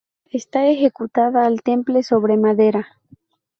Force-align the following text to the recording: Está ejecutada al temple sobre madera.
Está 0.31 0.65
ejecutada 0.65 1.45
al 1.45 1.61
temple 1.61 2.01
sobre 2.01 2.35
madera. 2.35 2.87